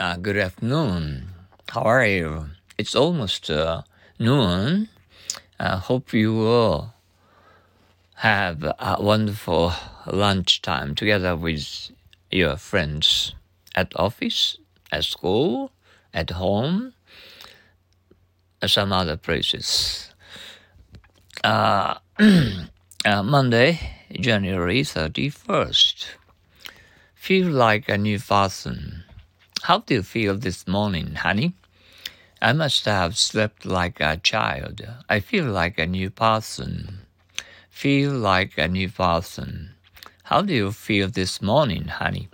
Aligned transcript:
Uh, 0.00 0.16
good 0.16 0.38
afternoon. 0.38 1.28
How 1.68 1.82
are 1.82 2.06
you? 2.06 2.46
It's 2.78 2.94
almost 2.96 3.50
uh, 3.50 3.82
noon. 4.18 4.88
I 5.58 5.76
hope 5.76 6.14
you 6.14 6.32
will 6.32 6.94
have 8.14 8.64
a 8.64 8.96
wonderful 8.98 9.74
lunchtime 10.06 10.94
together 10.94 11.36
with 11.36 11.90
your 12.30 12.56
friends 12.56 13.34
at 13.76 13.92
office, 13.94 14.56
at 14.90 15.04
school, 15.04 15.70
at 16.14 16.30
home, 16.30 16.94
some 18.66 18.94
other 18.94 19.18
places. 19.18 20.14
Uh, 21.44 21.96
uh, 23.04 23.22
Monday, 23.22 23.78
January 24.12 24.80
31st. 24.80 26.06
Feel 27.14 27.48
like 27.48 27.86
a 27.90 27.98
new 27.98 28.18
person. 28.18 28.99
How 29.64 29.80
do 29.80 29.92
you 29.92 30.02
feel 30.02 30.38
this 30.38 30.66
morning, 30.66 31.16
honey? 31.16 31.52
I 32.40 32.54
must 32.54 32.86
have 32.86 33.18
slept 33.18 33.66
like 33.66 34.00
a 34.00 34.16
child. 34.16 34.80
I 35.06 35.20
feel 35.20 35.44
like 35.44 35.78
a 35.78 35.86
new 35.86 36.08
person. 36.08 37.00
Feel 37.68 38.12
like 38.12 38.56
a 38.56 38.68
new 38.68 38.88
person. 38.88 39.74
How 40.24 40.40
do 40.40 40.54
you 40.54 40.72
feel 40.72 41.08
this 41.08 41.42
morning, 41.42 41.88
honey? 41.88 42.30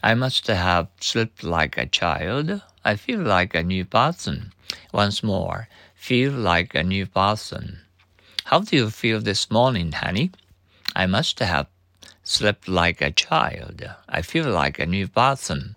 I 0.00 0.14
must 0.14 0.46
have 0.46 0.86
slept 1.00 1.42
like 1.42 1.76
a 1.76 1.86
child. 1.86 2.62
I 2.84 2.94
feel 2.94 3.20
like 3.20 3.52
a 3.56 3.64
new 3.64 3.84
person. 3.84 4.52
Once 4.92 5.24
more, 5.24 5.68
feel 5.96 6.30
like 6.30 6.76
a 6.76 6.84
new 6.84 7.06
person. 7.06 7.80
How 8.44 8.60
do 8.60 8.76
you 8.76 8.90
feel 8.90 9.20
this 9.20 9.50
morning, 9.50 9.90
honey? 9.90 10.30
I 10.94 11.06
must 11.06 11.40
have 11.40 11.66
slept 12.22 12.68
like 12.68 13.00
a 13.00 13.10
child. 13.10 13.82
I 14.08 14.22
feel 14.22 14.48
like 14.48 14.78
a 14.78 14.86
new 14.86 15.08
person. 15.08 15.74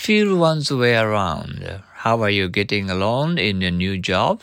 Feel 0.00 0.34
one's 0.34 0.72
way 0.72 0.96
around. 0.96 1.82
How 1.96 2.22
are 2.22 2.30
you 2.30 2.48
getting 2.48 2.88
along 2.88 3.36
in 3.36 3.60
your 3.60 3.70
new 3.70 3.98
job? 3.98 4.40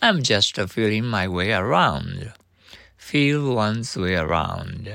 I'm 0.00 0.22
just 0.22 0.54
feeling 0.54 1.04
my 1.04 1.26
way 1.26 1.52
around. 1.52 2.32
Feel 2.96 3.56
one's 3.56 3.96
way 3.96 4.14
around. 4.14 4.88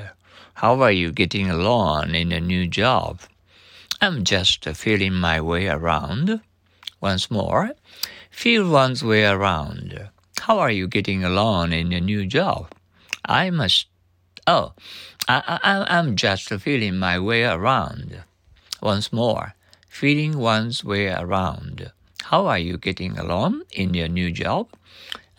How 0.53 0.79
are 0.81 0.91
you 0.91 1.11
getting 1.11 1.49
along 1.49 2.15
in 2.15 2.31
a 2.31 2.39
new 2.39 2.65
job? 2.65 3.19
I'm 3.99 4.23
just 4.23 4.63
feeling 4.63 5.15
my 5.15 5.41
way 5.41 5.67
around. 5.67 6.39
Once 7.01 7.29
more, 7.29 7.71
feel 8.31 8.69
one's 8.69 9.03
way 9.03 9.25
around. 9.25 10.09
How 10.39 10.59
are 10.59 10.71
you 10.71 10.87
getting 10.87 11.25
along 11.25 11.73
in 11.73 11.91
your 11.91 11.99
new 11.99 12.25
job? 12.25 12.71
I 13.25 13.49
must. 13.49 13.87
Oh, 14.47 14.71
I, 15.27 15.59
I, 15.61 15.97
I'm 15.97 16.15
just 16.15 16.47
feeling 16.47 16.97
my 16.97 17.19
way 17.19 17.43
around. 17.43 18.23
Once 18.81 19.11
more, 19.11 19.55
feeling 19.93 20.39
one's 20.39 20.83
way 20.83 21.07
around. 21.07 21.91
How 22.23 22.47
are 22.47 22.57
you 22.57 22.79
getting 22.79 23.15
along 23.19 23.61
in 23.71 23.93
your 23.93 24.07
new 24.07 24.31
job? 24.31 24.67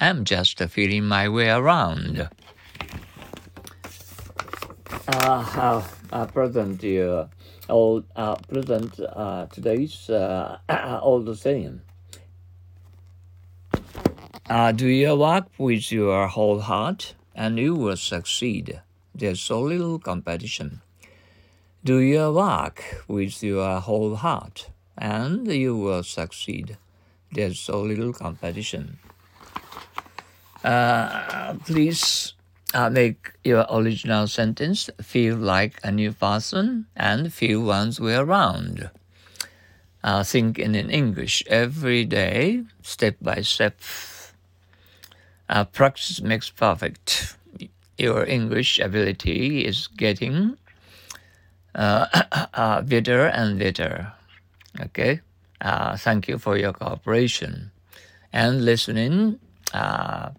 I'm 0.00 0.24
just 0.24 0.62
feeling 0.70 1.06
my 1.06 1.28
way 1.28 1.50
around. 1.50 2.28
Uh, 5.08 5.42
how 5.42 5.84
uh, 6.12 6.27
present 6.27 6.84
uh, 6.84 7.27
all 7.69 8.05
uh, 8.14 8.36
present 8.47 9.00
uh, 9.00 9.47
today's 9.47 10.08
uh, 10.08 10.58
all 11.02 11.20
the 11.20 11.36
same. 11.36 11.82
Uh, 14.48 14.70
do 14.70 14.86
your 14.86 15.16
work 15.16 15.47
with 15.58 15.91
your 15.91 16.28
whole 16.28 16.60
heart, 16.60 17.14
and 17.34 17.58
you 17.58 17.75
will 17.75 17.97
succeed. 17.97 18.80
There's 19.12 19.41
so 19.41 19.60
little 19.60 19.98
competition. 19.98 20.80
Do 21.85 21.99
your 21.99 22.33
work 22.33 23.05
with 23.09 23.43
your 23.43 23.79
whole 23.79 24.17
heart, 24.17 24.71
and 24.97 25.47
you 25.47 25.77
will 25.77 26.03
succeed. 26.03 26.79
There's 27.31 27.59
so 27.59 27.83
little 27.83 28.15
competition. 28.15 28.97
Uh, 30.65 31.53
please 31.67 32.33
uh, 32.73 32.89
make 32.89 33.33
your 33.44 33.67
original 33.71 34.27
sentence 34.27 34.89
feel 35.03 35.37
like 35.37 35.78
a 35.84 35.93
new 35.93 36.12
person 36.12 36.87
and 36.97 37.31
feel 37.31 37.61
one's 37.61 38.00
way 38.00 38.15
around. 38.15 38.89
Uh, 40.03 40.25
think 40.25 40.59
in 40.59 40.75
English 40.75 41.44
every 41.49 42.06
day, 42.06 42.65
step 42.81 43.17
by 43.21 43.43
step. 43.43 43.78
Uh, 45.50 45.65
practice 45.65 46.23
makes 46.23 46.49
perfect. 46.49 47.37
Your 47.99 48.25
English 48.25 48.78
ability 48.78 49.67
is 49.67 49.87
getting 49.87 50.56
uh, 51.75 52.07
uh, 52.55 52.81
and 53.27 53.59
better. 53.59 54.12
Okay? 54.81 55.21
Uh, 55.61 55.97
thank 55.97 56.29
you 56.29 56.39
for 56.39 56.57
your 56.57 56.73
cooperation 56.73 57.71
and 58.33 58.65
listening. 58.65 59.39
Uh, 59.73 60.31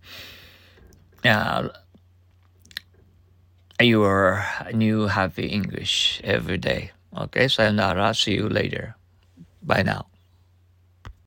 your 3.80 4.46
new 4.74 5.08
happy 5.08 5.48
English 5.48 6.22
every 6.24 6.58
day. 6.58 6.92
Okay, 7.16 7.48
sayonara. 7.48 8.14
See 8.14 8.36
you 8.36 8.48
later. 8.48 8.96
Bye 9.64 9.84
now. 9.84 10.08